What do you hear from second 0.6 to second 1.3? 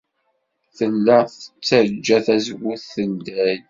Tella